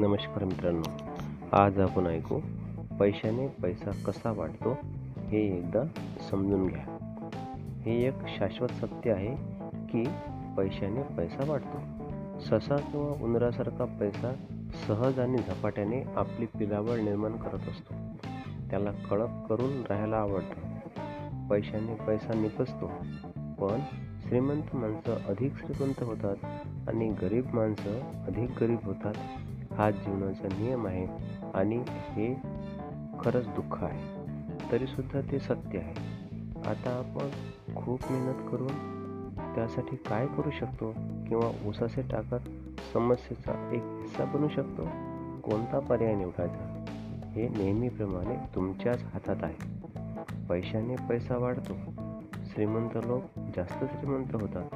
[0.00, 0.90] नमस्कार मित्रांनो
[1.52, 2.40] आज आपण ऐकू
[3.00, 4.76] पैशाने पैसा कसा वाढतो
[5.18, 5.82] हे एकदा
[6.30, 6.84] समजून घ्या.
[7.82, 9.36] हे एक शाश्वत सत्य आहे
[9.72, 10.04] की
[10.56, 11.78] पैशाने पैसा वाढतो.
[12.40, 14.34] ससा किंवा उंदरासारखा पैसा
[14.88, 17.94] सहज आणि झपाट्याने आपली पिलावळ निर्माण करत असतो.
[18.70, 20.78] त्याला कळप करून राहायला आवडतं.
[21.48, 22.86] पैशाने पैसा निकसतो
[23.34, 23.80] पण
[24.28, 26.36] श्रीमंत माणसं अधिक श्रीमंत होतात
[26.88, 29.14] आणि गरीब माणसं अधिक गरीब होतात.
[29.78, 31.06] हा जीवनाचा नियम आहे
[31.54, 32.34] आणि हे
[33.20, 34.18] खरंच दुःख आहे.
[34.72, 35.94] तरीसुद्धा ते सत्य आहे.
[36.70, 37.28] आता आपण
[37.76, 38.98] खूप मेहनत करून
[39.54, 40.90] त्यासाठी काय करू शकतो
[41.28, 42.48] किंवा उसाचे टाकत
[42.92, 44.82] समस्येचा एक हिस्सा बनू शकतो?
[45.40, 46.84] कोणता पर्याय निवडायचा?
[47.30, 49.86] हे नेहमीप्रमाणे तुमच्याच हातात आहे.
[50.48, 51.74] पैशाने पैसा वाढतो.
[52.46, 53.22] श्रीमंत लोक
[53.56, 54.70] जास्त श्रीमंत होतात.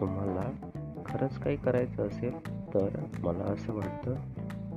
[0.00, 0.68] तुम्हाला
[1.06, 2.88] खरंच काही करायचं असेल तर
[3.18, 4.14] मला असं वाटतं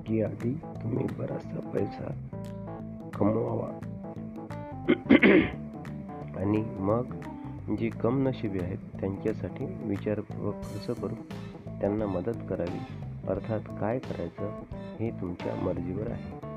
[0.01, 2.11] की आधी तुम्ही बराचसा पैसा
[3.15, 3.79] कमवावा.
[6.39, 7.05] आणि मग
[7.75, 11.21] जी कम नशिबी आहेत त्यांच्यासाठी विचारपूर्वक खर्च करून
[11.79, 12.79] त्यांना मदत करावी.
[13.27, 14.63] अर्थात काय करायचं
[14.99, 16.47] हे तुमच्या मर्जीवर आहे.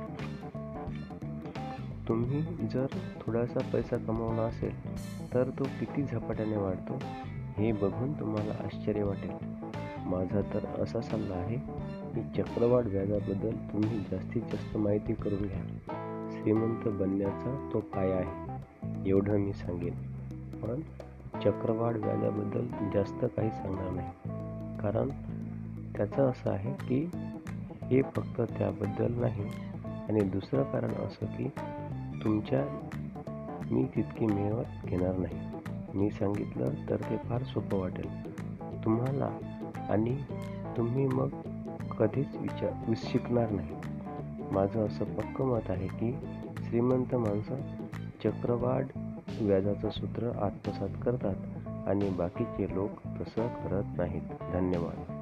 [2.08, 2.86] तुम्ही जर
[3.20, 4.96] थोडासा पैसा कमवला असेल
[5.34, 6.98] तर तो किती झपाट्याने वाढतो
[7.58, 9.59] हे बघून तुम्हाला आश्चर्य वाटेल.
[10.06, 11.56] माझा तर असा सल्ला आहे
[12.14, 15.62] की चक्रवाढ व्याजाबद्दल तुम्ही जास्तीत जास्त माहिती करून घ्या.
[16.32, 18.50] श्रीमंत बनण्याचा तो पाया आहे
[19.10, 19.94] एवढं मी सांगेन.
[20.60, 20.80] पण
[21.40, 24.08] चक्रवाढ व्याजाबद्दल जास्त काही सांगणार नाही.
[24.82, 25.08] कारण
[25.96, 27.10] त्याचं असं आहे की
[27.82, 29.44] हे फक्त त्याबद्दल नाही
[30.08, 31.48] आणि दुसरं कारण असं की
[32.24, 32.88] तुमच्या
[33.70, 35.38] मी तितकी मेहनत घेणार नाही.
[35.94, 38.30] मी सांगितलं तर ते फार सोपं वाटेल.
[38.84, 39.38] तुम्हाला
[39.88, 40.22] आणि
[40.76, 41.28] तुम्ही मग
[41.98, 43.76] कधीच विचार शिकणार नाही.
[44.52, 46.16] माझं असं पक्क मत आहे की
[46.58, 47.56] श्रीमंत माणसं
[48.24, 48.86] चक्रवाढ
[49.40, 54.22] व्याजाचं सूत्र आत्मसात करतात आणि बाकीचे लोक तसं करत नाहीत.
[54.52, 55.19] धन्यवाद.